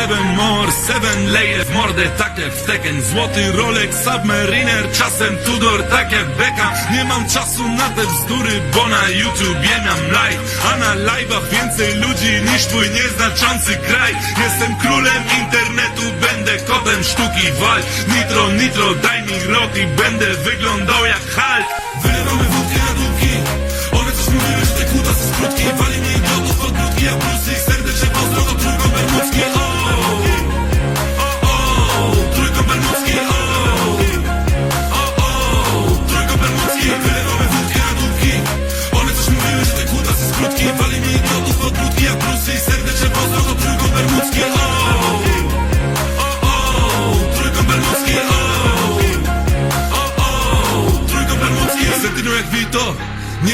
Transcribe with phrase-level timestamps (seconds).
[0.00, 3.02] seven more, seven leje w mordę, takie w teken.
[3.02, 6.72] Złoty Rolex, Submariner, czasem Tudor, takie beka.
[6.92, 10.42] Nie mam czasu na te bzdury, bo na YouTubie mam live
[10.72, 14.14] A na live'ach więcej ludzi niż twój nieznaczący kraj.
[14.44, 17.46] Jestem królem internetu, będę kotem sztuki.
[17.60, 21.68] Walk Nitro, nitro, daj mi rok i będę wyglądał jak Hulk.
[22.02, 22.89] Wylewamy wódkę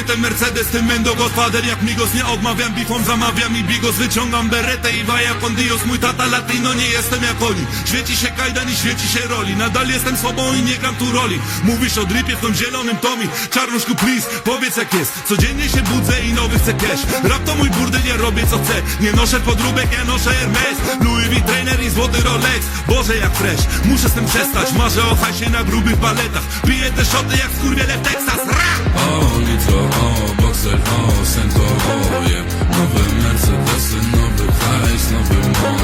[0.07, 1.65] ten Mercedes, ten Mendo Godfather.
[1.65, 5.87] Jak Migos nie odmawiam, bifon zamawiam i bigos Wyciągam beretę i waja con Dios.
[5.87, 7.67] Mój tata latino, nie jestem jak oni.
[7.87, 9.57] Świeci się kajdan i świeci się roli.
[9.57, 11.41] Nadal jestem sobą i nie gram tu roli.
[11.65, 15.13] Mówisz o dripie w tym zielonym tomi Czarnuszku please, powiedz jak jest.
[15.29, 17.03] Codziennie się budzę i nowy chcę cash.
[17.31, 18.83] Rap to mój burdel, ja robię co chcę.
[19.01, 20.79] Nie noszę podróbek, ja noszę Hermes.
[21.05, 22.67] Louis V trainer i złoty Rolex.
[22.89, 24.73] Boże jak fresh, muszę z tym przestać.
[24.73, 26.43] Marzę o hajsie na grubych paletach.
[26.67, 28.41] Piję te szoty jak skurwiele w Texas
[29.17, 29.27] Ra!
[29.27, 32.41] O, nitro, o, boxer, o, sento, o, je
[32.77, 35.37] Nowe Mercedesy, nowy hajs, nowy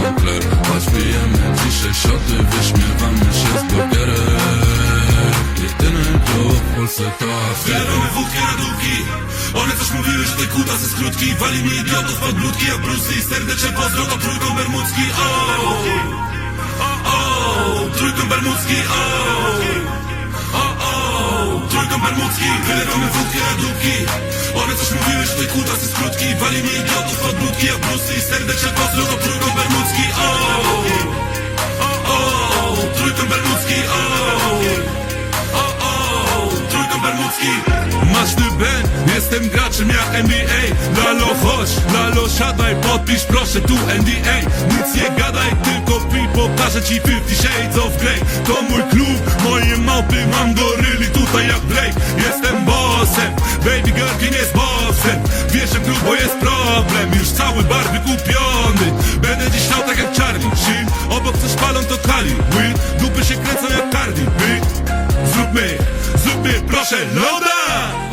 [0.05, 5.03] Moncler Choć pijemy dzisiaj szoty, wyśmiewamy się z blogerek
[5.63, 7.27] Jedyny klub w Polsce to
[7.67, 8.97] Wylewamy wódkę na długi
[9.55, 13.23] One coś mówiły, że te kutasy skrótki Wali mi idiotów pod brudki jak brusy I
[13.23, 15.29] serdeczne pozdro to trójką bermudzki O,
[17.05, 20.02] o, trójką bermudzki o,
[22.43, 23.97] bermudzki Wylewamy wódkę na długi
[24.55, 28.21] One coś mówiły, że te kutasy skrótki Wali mi idiotów pod brudki jak brusy I
[28.21, 30.03] serdeczne pozdro to trójką bermudzki.
[30.19, 30.31] O,
[31.85, 33.75] o, o, trójką bermudzki.
[33.99, 35.02] O,
[38.31, 40.63] Ty ben, jestem graczem jak NBA
[41.05, 44.37] Lalo chodź, Lalo siadaj, podpisz proszę tu NDA
[44.71, 48.21] Nic nie gadaj, tylko pij, pokażę ci 50 Shades of Grey.
[48.47, 52.01] To mój klub, moje małpy, mam goryli tutaj jak Blake.
[52.17, 53.33] Jestem bossem,
[53.65, 55.19] baby girl jest bossem.
[55.53, 58.87] Wiesz jak grubo jest problem, już cały bar wykupiony
[59.23, 60.57] Będę dziś stał tak jak Charlie.
[60.57, 62.35] Sheen, obok coś palą to Kali.
[63.01, 64.23] Dupy się kręcą jak Cardi.
[64.23, 64.43] B
[65.33, 65.79] Zróbmy,
[66.25, 67.52] zróbmy proszę loda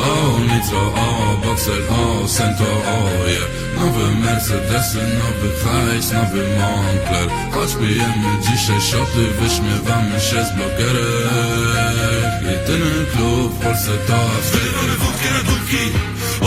[0.09, 3.43] O, nitro, o, boxer, o, sento, o, je
[3.79, 7.27] Nowe Mercedesy, nowy hajs, nowy Moncler.
[7.51, 12.09] Choć pijemy dzisiaj szoty, wyśmiewamy się z blogerek.
[12.49, 15.83] Jedyny klub w Polsce to afera Wylewamy wódkę na dupki.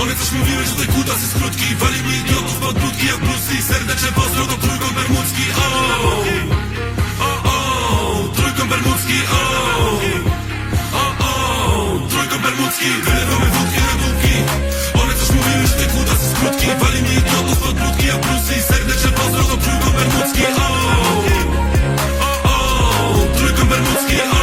[0.03, 3.62] One coś mówiły, że te kutasy skrótki Wali mi idiotów pod brudki jak brusy I
[3.62, 5.43] serdeczne pozdro do trójką bermudzki.
[5.59, 6.62] O,
[17.82, 23.66] idiotów pod brudki jak brusy I serdeczne pozdro do trójką bermudzki O, o, o, trójką
[23.66, 24.42] bermudzki O, o,